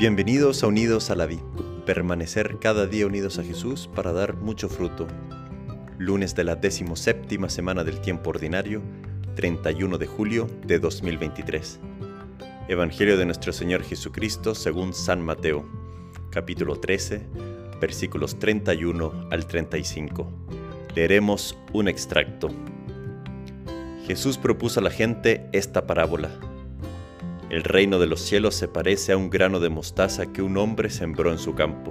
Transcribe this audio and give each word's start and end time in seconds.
Bienvenidos 0.00 0.62
a 0.62 0.66
Unidos 0.66 1.10
a 1.10 1.14
la 1.14 1.26
Vida. 1.26 1.42
Permanecer 1.84 2.56
cada 2.58 2.86
día 2.86 3.06
unidos 3.06 3.38
a 3.38 3.44
Jesús 3.44 3.86
para 3.94 4.14
dar 4.14 4.34
mucho 4.34 4.70
fruto. 4.70 5.06
Lunes 5.98 6.34
de 6.34 6.42
la 6.42 6.58
séptima 6.94 7.50
semana 7.50 7.84
del 7.84 8.00
tiempo 8.00 8.30
ordinario, 8.30 8.80
31 9.36 9.98
de 9.98 10.06
julio 10.06 10.46
de 10.64 10.78
2023. 10.78 11.80
Evangelio 12.68 13.18
de 13.18 13.26
nuestro 13.26 13.52
Señor 13.52 13.82
Jesucristo 13.82 14.54
según 14.54 14.94
San 14.94 15.20
Mateo, 15.20 15.68
capítulo 16.30 16.76
13, 16.76 17.20
versículos 17.78 18.38
31 18.38 19.28
al 19.30 19.46
35. 19.46 20.32
Leeremos 20.96 21.58
un 21.74 21.88
extracto. 21.88 22.48
Jesús 24.06 24.38
propuso 24.38 24.80
a 24.80 24.82
la 24.82 24.90
gente 24.90 25.50
esta 25.52 25.86
parábola. 25.86 26.49
El 27.50 27.64
reino 27.64 27.98
de 27.98 28.06
los 28.06 28.20
cielos 28.20 28.54
se 28.54 28.68
parece 28.68 29.10
a 29.10 29.16
un 29.16 29.28
grano 29.28 29.58
de 29.58 29.70
mostaza 29.70 30.32
que 30.32 30.40
un 30.40 30.56
hombre 30.56 30.88
sembró 30.88 31.32
en 31.32 31.38
su 31.38 31.56
campo. 31.56 31.90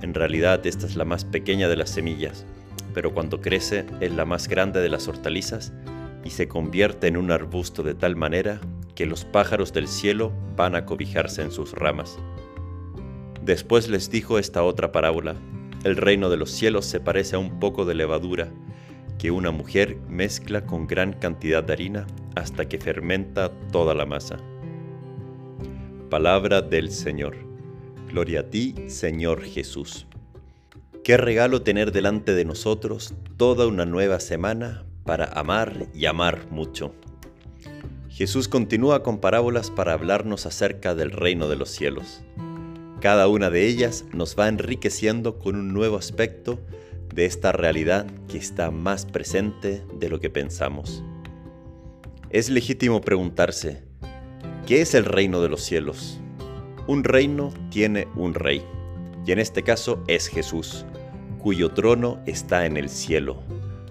En 0.00 0.14
realidad 0.14 0.64
esta 0.64 0.86
es 0.86 0.94
la 0.94 1.04
más 1.04 1.24
pequeña 1.24 1.68
de 1.68 1.74
las 1.74 1.90
semillas, 1.90 2.46
pero 2.94 3.12
cuando 3.12 3.40
crece 3.40 3.84
es 4.00 4.12
la 4.14 4.24
más 4.24 4.46
grande 4.46 4.80
de 4.80 4.88
las 4.88 5.08
hortalizas 5.08 5.72
y 6.24 6.30
se 6.30 6.46
convierte 6.46 7.08
en 7.08 7.16
un 7.16 7.32
arbusto 7.32 7.82
de 7.82 7.94
tal 7.94 8.14
manera 8.14 8.60
que 8.94 9.06
los 9.06 9.24
pájaros 9.24 9.72
del 9.72 9.88
cielo 9.88 10.32
van 10.54 10.76
a 10.76 10.86
cobijarse 10.86 11.42
en 11.42 11.50
sus 11.50 11.72
ramas. 11.72 12.20
Después 13.42 13.88
les 13.88 14.08
dijo 14.08 14.38
esta 14.38 14.62
otra 14.62 14.92
parábola. 14.92 15.34
El 15.82 15.96
reino 15.96 16.30
de 16.30 16.36
los 16.36 16.52
cielos 16.52 16.86
se 16.86 17.00
parece 17.00 17.34
a 17.34 17.40
un 17.40 17.58
poco 17.58 17.84
de 17.86 17.96
levadura 17.96 18.52
que 19.18 19.32
una 19.32 19.50
mujer 19.50 19.96
mezcla 20.08 20.64
con 20.64 20.86
gran 20.86 21.12
cantidad 21.14 21.64
de 21.64 21.72
harina 21.72 22.06
hasta 22.36 22.68
que 22.68 22.78
fermenta 22.78 23.50
toda 23.72 23.94
la 23.94 24.06
masa. 24.06 24.38
Palabra 26.10 26.60
del 26.60 26.90
Señor. 26.90 27.36
Gloria 28.08 28.40
a 28.40 28.50
ti, 28.50 28.74
Señor 28.88 29.44
Jesús. 29.44 30.08
Qué 31.04 31.16
regalo 31.16 31.62
tener 31.62 31.92
delante 31.92 32.34
de 32.34 32.44
nosotros 32.44 33.14
toda 33.36 33.68
una 33.68 33.86
nueva 33.86 34.18
semana 34.18 34.84
para 35.04 35.26
amar 35.26 35.86
y 35.94 36.06
amar 36.06 36.48
mucho. 36.50 36.92
Jesús 38.08 38.48
continúa 38.48 39.04
con 39.04 39.20
parábolas 39.20 39.70
para 39.70 39.92
hablarnos 39.92 40.46
acerca 40.46 40.96
del 40.96 41.12
reino 41.12 41.48
de 41.48 41.54
los 41.54 41.70
cielos. 41.70 42.22
Cada 43.00 43.28
una 43.28 43.48
de 43.48 43.68
ellas 43.68 44.04
nos 44.12 44.36
va 44.36 44.48
enriqueciendo 44.48 45.38
con 45.38 45.54
un 45.54 45.72
nuevo 45.72 45.96
aspecto 45.96 46.58
de 47.14 47.24
esta 47.24 47.52
realidad 47.52 48.04
que 48.26 48.38
está 48.38 48.72
más 48.72 49.06
presente 49.06 49.84
de 49.94 50.08
lo 50.08 50.18
que 50.18 50.28
pensamos. 50.28 51.04
Es 52.30 52.50
legítimo 52.50 53.00
preguntarse, 53.00 53.89
¿Qué 54.70 54.82
es 54.82 54.94
el 54.94 55.04
reino 55.04 55.42
de 55.42 55.48
los 55.48 55.62
cielos? 55.62 56.20
Un 56.86 57.02
reino 57.02 57.52
tiene 57.70 58.06
un 58.14 58.34
rey, 58.34 58.64
y 59.26 59.32
en 59.32 59.40
este 59.40 59.64
caso 59.64 60.04
es 60.06 60.28
Jesús, 60.28 60.86
cuyo 61.40 61.70
trono 61.72 62.22
está 62.24 62.66
en 62.66 62.76
el 62.76 62.88
cielo. 62.88 63.42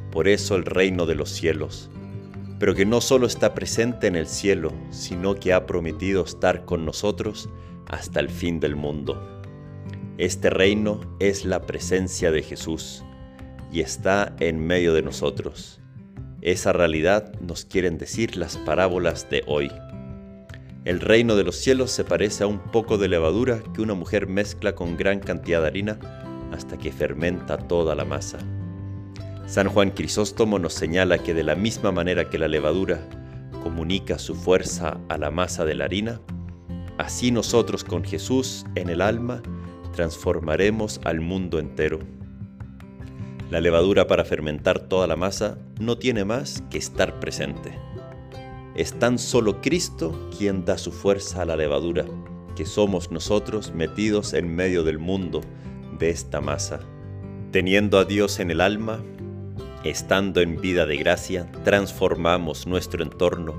Por 0.10 0.30
eso 0.30 0.56
el 0.56 0.64
reino 0.64 1.06
de 1.06 1.16
los 1.16 1.32
cielos, 1.32 1.90
pero 2.60 2.76
que 2.76 2.86
no 2.86 3.02
solo 3.02 3.28
está 3.28 3.54
presente 3.54 4.08
en 4.08 4.16
el 4.16 4.26
cielo, 4.26 4.72
sino 4.90 5.36
que 5.36 5.52
ha 5.52 5.66
prometido 5.66 6.24
estar 6.24 6.64
con 6.64 6.86
nosotros 6.86 7.50
hasta 7.88 8.22
el 8.22 8.30
fin 8.30 8.62
del 8.62 8.78
mundo. 8.78 9.42
Este 10.18 10.50
reino 10.50 11.02
es 11.20 11.44
la 11.44 11.64
presencia 11.64 12.32
de 12.32 12.42
Jesús 12.42 13.04
y 13.70 13.82
está 13.82 14.34
en 14.40 14.66
medio 14.66 14.94
de 14.94 15.02
nosotros. 15.02 15.82
Esa 16.40 16.72
realidad 16.72 17.38
nos 17.42 17.66
quieren 17.66 17.98
decir 17.98 18.38
las 18.38 18.56
parábolas 18.56 19.30
de 19.30 19.44
hoy. 19.46 19.70
El 20.86 21.02
reino 21.02 21.36
de 21.36 21.44
los 21.44 21.58
cielos 21.58 21.92
se 21.92 22.06
parece 22.06 22.44
a 22.44 22.48
un 22.48 22.60
poco 22.60 22.98
de 22.98 23.10
levadura 23.10 23.62
que 23.74 23.82
una 23.82 23.96
mujer 23.96 24.28
mezcla 24.28 24.76
con 24.76 24.96
gran 24.96 25.20
cantidad 25.20 25.62
de 25.62 25.68
harina 25.68 26.00
hasta 26.54 26.78
que 26.78 26.92
fermenta 26.92 27.58
toda 27.58 27.96
la 27.96 28.06
masa. 28.06 28.38
San 29.46 29.68
Juan 29.68 29.92
Crisóstomo 29.92 30.58
nos 30.58 30.74
señala 30.74 31.18
que 31.18 31.34
de 31.34 31.44
la 31.44 31.56
misma 31.56 31.92
manera 31.92 32.30
que 32.30 32.40
la 32.40 32.48
levadura 32.48 33.00
comunica 33.62 34.20
su 34.20 34.36
fuerza 34.36 35.00
a 35.10 35.18
la 35.18 35.32
masa 35.32 35.66
de 35.66 35.76
la 35.76 35.86
harina, 35.86 36.22
así 36.98 37.32
nosotros 37.32 37.84
con 37.84 38.04
Jesús 38.04 38.66
en 38.76 38.90
el 38.90 39.02
alma 39.02 39.42
transformaremos 39.94 41.02
al 41.04 41.20
mundo 41.20 41.60
entero. 41.60 42.00
La 43.52 43.60
levadura 43.60 44.08
para 44.08 44.24
fermentar 44.24 44.80
toda 44.80 45.08
la 45.08 45.16
masa 45.16 45.58
no 45.80 45.98
tiene 45.98 46.24
más 46.24 46.64
que 46.70 46.78
estar 46.78 47.20
presente. 47.20 47.78
Es 48.80 48.94
tan 48.94 49.20
solo 49.20 49.60
Cristo 49.60 50.18
quien 50.38 50.64
da 50.64 50.78
su 50.78 50.94
fuerza 50.94 51.42
a 51.42 51.46
la 51.46 51.58
levadura, 51.58 52.06
que 52.56 52.66
somos 52.66 53.12
nosotros 53.12 53.74
metidos 53.76 54.32
en 54.32 54.56
medio 54.56 54.86
del 54.86 55.00
mundo 55.00 55.42
de 56.00 56.10
esta 56.10 56.40
masa. 56.40 56.80
Teniendo 57.52 58.00
a 58.00 58.06
Dios 58.06 58.40
en 58.40 58.52
el 58.52 58.62
alma, 58.62 59.04
estando 59.84 60.40
en 60.40 60.62
vida 60.62 60.86
de 60.86 60.96
gracia, 60.96 61.52
transformamos 61.66 62.68
nuestro 62.68 63.04
entorno 63.04 63.54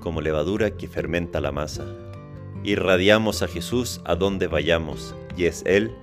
como 0.00 0.22
levadura 0.22 0.70
que 0.70 0.88
fermenta 0.88 1.42
la 1.42 1.52
masa. 1.52 1.84
Irradiamos 2.62 3.42
a 3.42 3.48
Jesús 3.48 4.00
a 4.06 4.14
donde 4.14 4.46
vayamos, 4.46 5.14
y 5.36 5.44
es 5.44 5.62
Él 5.66 5.94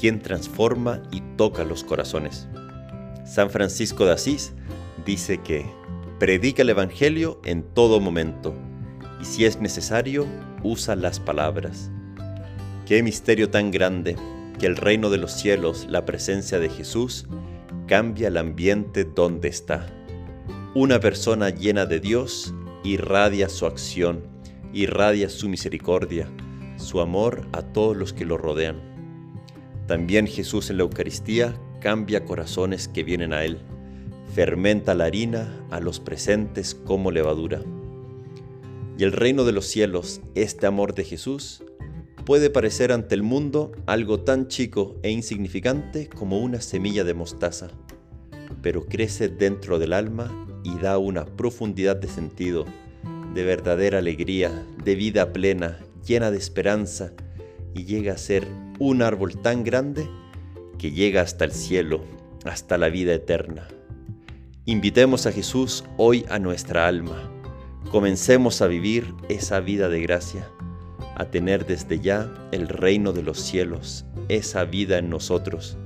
quien 0.00 0.20
transforma 0.20 1.00
y 1.12 1.20
toca 1.36 1.62
los 1.62 1.84
corazones. 1.84 2.48
San 3.24 3.50
Francisco 3.50 4.04
de 4.04 4.14
Asís 4.14 4.52
dice 5.06 5.38
que 5.38 5.64
Predica 6.20 6.60
el 6.60 6.68
Evangelio 6.68 7.40
en 7.46 7.62
todo 7.62 7.98
momento 7.98 8.54
y 9.22 9.24
si 9.24 9.46
es 9.46 9.58
necesario, 9.58 10.26
usa 10.62 10.94
las 10.94 11.18
palabras. 11.18 11.90
Qué 12.84 13.02
misterio 13.02 13.48
tan 13.48 13.70
grande 13.70 14.16
que 14.58 14.66
el 14.66 14.76
reino 14.76 15.08
de 15.08 15.16
los 15.16 15.32
cielos, 15.32 15.86
la 15.88 16.04
presencia 16.04 16.58
de 16.58 16.68
Jesús, 16.68 17.26
cambia 17.86 18.28
el 18.28 18.36
ambiente 18.36 19.04
donde 19.04 19.48
está. 19.48 19.86
Una 20.74 21.00
persona 21.00 21.48
llena 21.48 21.86
de 21.86 22.00
Dios 22.00 22.52
irradia 22.84 23.48
su 23.48 23.64
acción, 23.64 24.22
irradia 24.74 25.30
su 25.30 25.48
misericordia, 25.48 26.28
su 26.76 27.00
amor 27.00 27.48
a 27.54 27.62
todos 27.62 27.96
los 27.96 28.12
que 28.12 28.26
lo 28.26 28.36
rodean. 28.36 28.78
También 29.86 30.26
Jesús 30.26 30.68
en 30.68 30.76
la 30.76 30.82
Eucaristía 30.82 31.58
cambia 31.80 32.26
corazones 32.26 32.88
que 32.88 33.04
vienen 33.04 33.32
a 33.32 33.42
Él 33.42 33.62
fermenta 34.34 34.94
la 34.94 35.06
harina 35.06 35.66
a 35.70 35.80
los 35.80 35.98
presentes 35.98 36.74
como 36.74 37.10
levadura. 37.10 37.62
Y 38.96 39.04
el 39.04 39.12
reino 39.12 39.44
de 39.44 39.52
los 39.52 39.66
cielos, 39.66 40.20
este 40.34 40.66
amor 40.66 40.94
de 40.94 41.04
Jesús, 41.04 41.64
puede 42.24 42.48
parecer 42.48 42.92
ante 42.92 43.14
el 43.14 43.22
mundo 43.22 43.72
algo 43.86 44.20
tan 44.20 44.46
chico 44.46 44.96
e 45.02 45.10
insignificante 45.10 46.08
como 46.08 46.38
una 46.38 46.60
semilla 46.60 47.02
de 47.02 47.14
mostaza, 47.14 47.68
pero 48.62 48.86
crece 48.86 49.28
dentro 49.28 49.78
del 49.78 49.92
alma 49.92 50.30
y 50.62 50.78
da 50.78 50.98
una 50.98 51.24
profundidad 51.24 51.96
de 51.96 52.08
sentido, 52.08 52.66
de 53.34 53.44
verdadera 53.44 53.98
alegría, 53.98 54.64
de 54.84 54.94
vida 54.94 55.32
plena, 55.32 55.78
llena 56.06 56.30
de 56.30 56.38
esperanza, 56.38 57.12
y 57.74 57.84
llega 57.84 58.12
a 58.12 58.18
ser 58.18 58.46
un 58.78 59.02
árbol 59.02 59.40
tan 59.40 59.64
grande 59.64 60.08
que 60.78 60.92
llega 60.92 61.22
hasta 61.22 61.44
el 61.44 61.52
cielo, 61.52 62.04
hasta 62.44 62.78
la 62.78 62.90
vida 62.90 63.14
eterna. 63.14 63.68
Invitemos 64.70 65.26
a 65.26 65.32
Jesús 65.32 65.82
hoy 65.96 66.24
a 66.28 66.38
nuestra 66.38 66.86
alma. 66.86 67.28
Comencemos 67.90 68.62
a 68.62 68.68
vivir 68.68 69.16
esa 69.28 69.58
vida 69.58 69.88
de 69.88 70.00
gracia, 70.00 70.48
a 71.16 71.24
tener 71.24 71.66
desde 71.66 71.98
ya 71.98 72.32
el 72.52 72.68
reino 72.68 73.12
de 73.12 73.24
los 73.24 73.40
cielos, 73.40 74.04
esa 74.28 74.62
vida 74.62 74.98
en 74.98 75.10
nosotros, 75.10 75.76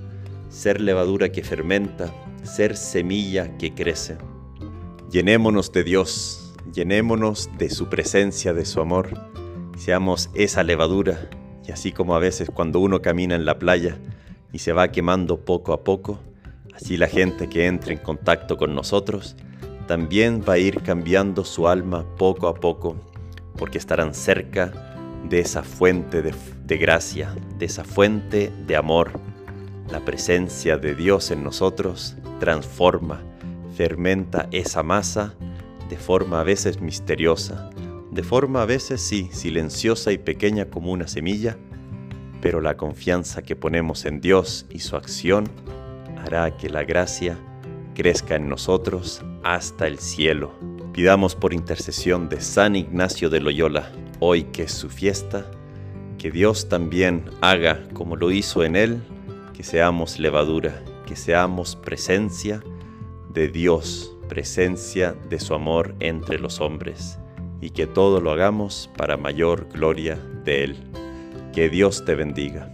ser 0.51 0.83
levadura 0.83 1.33
que 1.33 1.43
fermenta, 1.43 2.13
ser 2.43 2.77
semilla 2.77 3.57
que 3.57 3.73
crece. 3.73 4.19
Llenémonos 5.11 5.73
de 5.73 5.83
Dios, 5.83 6.53
llenémonos 6.71 7.49
de 7.57 7.71
su 7.71 7.89
presencia, 7.89 8.53
de 8.53 8.67
su 8.67 8.83
amor, 8.83 9.19
seamos 9.79 10.29
esa 10.35 10.63
levadura 10.63 11.31
y 11.67 11.73
así 11.73 11.91
como 11.91 12.17
a 12.17 12.19
veces 12.19 12.51
cuando 12.51 12.81
uno 12.81 13.01
camina 13.01 13.35
en 13.35 13.47
la 13.47 13.59
playa 13.59 13.97
y 14.53 14.59
se 14.59 14.75
va 14.75 14.93
quemando 14.93 15.39
poco 15.39 15.73
a 15.73 15.85
poco, 15.85 16.21
Así 16.75 16.97
la 16.97 17.07
gente 17.07 17.49
que 17.49 17.67
entre 17.67 17.95
en 17.95 18.01
contacto 18.01 18.57
con 18.57 18.75
nosotros 18.75 19.37
también 19.87 20.43
va 20.47 20.55
a 20.55 20.59
ir 20.59 20.83
cambiando 20.83 21.45
su 21.45 21.69
alma 21.69 22.05
poco 22.17 22.49
a 22.49 22.55
poco, 22.55 22.97
porque 23.57 23.79
estarán 23.79 24.15
cerca 24.15 24.73
de 25.29 25.41
esa 25.41 25.63
fuente 25.63 26.23
de, 26.23 26.77
gracia, 26.77 27.35
de 27.59 27.67
esa 27.67 27.85
fuente 27.85 28.51
de 28.67 28.77
amor. 28.77 29.13
La 29.91 30.01
presencia 30.01 30.77
de 30.77 30.95
Dios 30.95 31.31
en 31.31 31.45
nosotros 31.45 32.17
transforma, 32.41 33.23
fermenta 33.77 34.49
esa 34.51 34.83
masa 34.83 35.35
de 35.89 35.97
forma 35.97 36.41
a 36.41 36.45
veces 36.45 36.81
misteriosa, 36.81 37.71
de 38.11 38.23
forma 38.23 38.63
a 38.63 38.67
veces 38.67 39.01
sí, 39.01 39.29
silenciosa 39.33 40.13
y 40.13 40.19
pequeña 40.19 40.67
como 40.67 40.91
una 40.91 41.07
semilla, 41.07 41.57
pero 42.41 42.61
la 42.61 42.77
confianza 42.77 43.43
que 43.43 43.57
ponemos 43.57 44.05
en 44.05 44.21
Dios 44.21 44.67
y 44.71 44.81
su 44.81 44.97
acción 44.97 45.49
hará 46.25 46.57
que 46.57 46.69
la 46.69 46.85
gracia 46.85 47.39
crezca 47.95 48.37
en 48.37 48.49
nosotros 48.49 49.23
hasta 49.43 49.87
el 49.87 49.99
cielo. 49.99 50.53
Pidamos 50.93 51.35
por 51.35 51.53
intercesión 51.53 52.29
de 52.29 52.41
San 52.41 52.77
Ignacio 52.77 53.29
de 53.31 53.41
Loyola, 53.41 53.93
hoy 54.21 54.45
que 54.45 54.63
es 54.63 54.73
su 54.73 54.89
fiesta, 54.89 55.51
que 56.19 56.31
Dios 56.31 56.69
también 56.69 57.25
haga 57.41 57.87
como 57.93 58.17
lo 58.17 58.31
hizo 58.31 58.65
en 58.65 58.77
Él, 58.77 59.03
que 59.53 59.63
seamos 59.63 60.19
levadura, 60.19 60.83
que 61.07 61.17
seamos 61.17 61.77
presencia 61.77 62.63
de 63.33 63.49
Dios, 63.49 64.17
presencia 64.29 65.15
de 65.29 65.39
su 65.39 65.55
amor 65.55 65.95
entre 66.01 66.39
los 66.39 66.61
hombres, 66.61 67.19
y 67.61 67.71
que 67.71 67.87
todo 67.87 68.21
lo 68.21 68.31
hagamos 68.31 68.91
para 68.97 69.17
mayor 69.17 69.69
gloria 69.73 70.19
de 70.45 70.65
Él. 70.65 70.77
Que 71.53 71.69
Dios 71.69 72.05
te 72.05 72.15
bendiga. 72.15 72.74